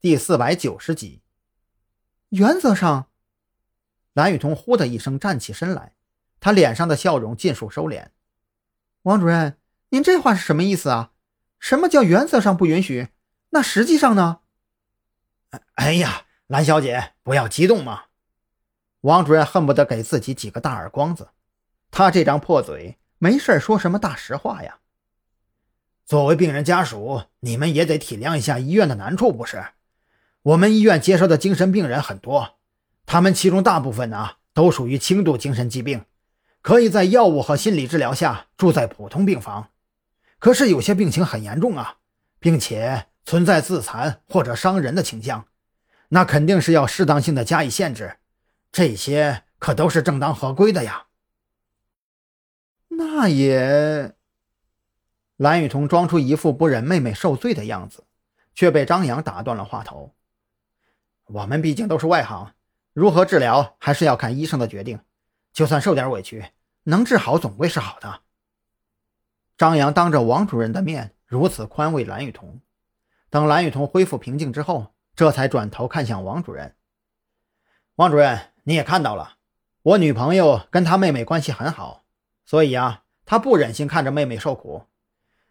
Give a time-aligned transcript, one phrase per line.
[0.00, 1.22] 第四百九十集。
[2.28, 3.10] 原则上，
[4.12, 5.96] 蓝雨桐呼的一声站起身来，
[6.38, 8.10] 他脸上的笑容尽数收敛。
[9.02, 9.58] 王主任，
[9.88, 11.10] 您这话是什么意思啊？
[11.58, 13.08] 什么叫原则上不允许？
[13.50, 14.42] 那实际上呢？
[15.74, 18.04] 哎呀，蓝小姐，不要激动嘛！
[19.00, 21.30] 王主任恨不得给自己几个大耳光子。
[21.90, 24.78] 他这张破嘴，没事说什么大实话呀？
[26.04, 29.64] 作为病人家属，你们也得体谅一下医院的难处，不是？
[30.48, 32.54] 我们医院接收的精神病人很多，
[33.04, 36.06] 他们其中大部分呢，都属于轻度精神疾病，
[36.62, 39.68] 可以在药物和心理治疗下住在普通病房。
[40.38, 41.96] 可是有些病情很严重啊，
[42.38, 45.48] 并且存在自残或者伤人的倾向，
[46.08, 48.16] 那肯定是要适当性的加以限制。
[48.72, 51.08] 这些可都是正当合规的呀。
[52.88, 54.14] 那也，
[55.36, 58.04] 蓝雨桐装出一副不忍妹妹受罪的样子，
[58.54, 60.14] 却被张扬打断了话头。
[61.28, 62.54] 我们毕竟都是外行，
[62.92, 65.00] 如何治疗还是要看医生的决定。
[65.52, 66.52] 就算受点委屈，
[66.84, 68.20] 能治好总归是好的。
[69.56, 72.60] 张扬当着王主任的面如此宽慰蓝雨桐，
[73.28, 76.74] 等蓝雨桐恢复平静之后，这才转头看向王主任。
[77.96, 79.34] 王主任，你也看到了，
[79.82, 82.04] 我女朋友跟她妹妹关系很好。
[82.46, 84.84] 所以啊，他不忍心看着妹妹受苦。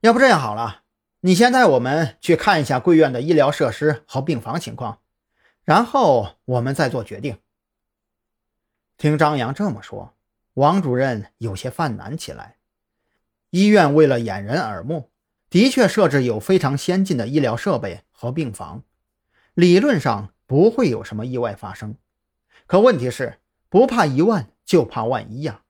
[0.00, 0.82] 要不这样好了，
[1.20, 4.98] 你先带我们去看一下贵院的医疗设施和病房情况，
[5.70, 7.38] 然后我们再做决定。
[8.96, 10.16] 听张扬这么说，
[10.54, 12.56] 王主任有些犯难起来。
[13.50, 15.12] 医院为了掩人耳目，
[15.48, 18.82] 的确设置有非常先进的医疗设备和病房，
[19.54, 21.94] 理论上不会有什么意外发生。
[22.66, 25.62] 可问题是，不怕一万，就怕万一呀。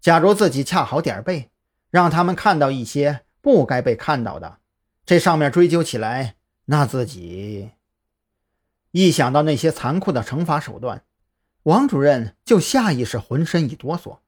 [0.00, 1.50] 假如自己恰好点背，
[1.90, 4.60] 让他们看到一些不该被看到的，
[5.04, 7.72] 这上面追究起来，那自己
[8.92, 11.04] 一想到那些残酷的惩罚手段，
[11.64, 14.18] 王主任就下意识浑身一哆嗦，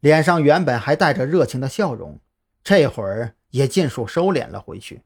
[0.00, 2.20] 脸上原本还带着热情的笑容，
[2.62, 5.02] 这会儿也尽数收敛了回去。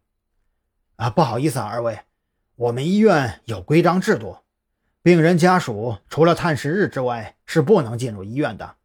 [0.97, 2.01] 啊，不好意思啊，二位，
[2.55, 4.37] 我们医院有规章制度，
[5.03, 8.77] 病人家属除了探视日之外是不能进入医院的。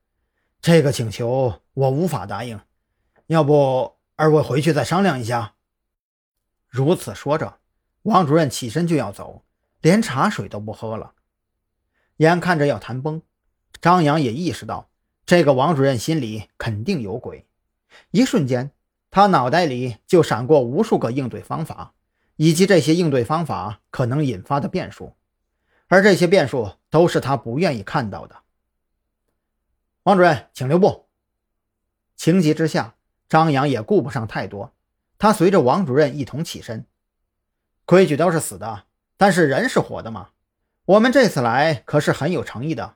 [0.62, 2.60] 这个请求我无法答应，
[3.28, 5.56] 要不二位回去再商量一下。
[6.68, 7.60] 如此说着，
[8.04, 9.44] 王主任起身就要走，
[9.82, 11.14] 连茶水都不喝了。
[12.18, 13.22] 眼看着要谈崩，
[13.80, 14.90] 张扬也意识到
[15.26, 17.46] 这个王主任心里肯定有鬼。
[18.12, 18.72] 一瞬间，
[19.12, 21.94] 他脑袋里就闪过无数个应对方法，
[22.36, 25.16] 以及这些应对方法可能引发的变数，
[25.88, 28.44] 而这些变数都是他不愿意看到的。
[30.04, 31.06] 王主任，请留步。
[32.16, 32.96] 情急之下，
[33.30, 34.74] 张扬也顾不上太多，
[35.20, 36.86] 他随着王主任一同起身。
[37.86, 38.86] 规矩都是死的，
[39.18, 40.30] 但是人是活的嘛。
[40.86, 42.96] 我们这次来可是很有诚意的。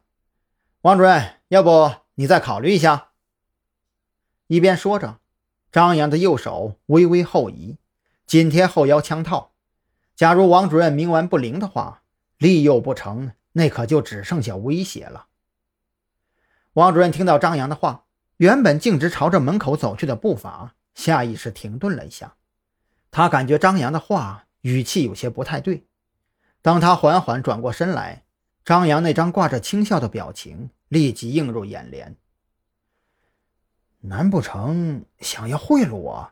[0.81, 3.09] 王主任，要不你再考虑一下？
[4.47, 5.19] 一边说着，
[5.71, 7.77] 张扬的右手微微后移，
[8.25, 9.51] 紧贴后腰枪套。
[10.15, 12.03] 假如王主任冥顽不灵的话，
[12.37, 15.27] 利诱不成，那可就只剩下威胁了。
[16.73, 18.05] 王主任听到张扬的话，
[18.37, 22.35] 原本径直朝着门口走去的步伐，下意识停顿了一下。
[23.09, 25.85] 他感觉张扬的话语气有些不太对。
[26.61, 28.23] 当他缓缓转过身来，
[28.63, 32.15] 张扬那张挂着轻笑的表情立即映入眼帘。
[34.01, 36.31] 难不成想要贿赂我？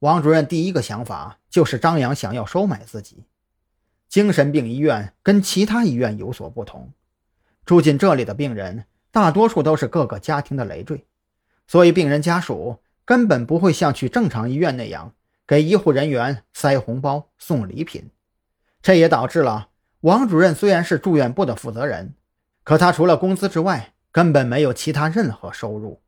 [0.00, 3.24] 王主任第一个想法就是张扬想要收买自己。
[4.08, 6.92] 精神病医院跟其他医院有所不同，
[7.66, 8.86] 住进这里的病人。
[9.10, 11.06] 大多数都是各个家庭的累赘，
[11.66, 15.14] 所以病人家属根本不会像去正常医院那样
[15.46, 18.10] 给医护人员塞红包、送礼品。
[18.82, 19.68] 这也导致了
[20.00, 22.14] 王主任虽然是住院部的负责人，
[22.64, 26.00] 可他除了工资之外，根本没有其他任何收入。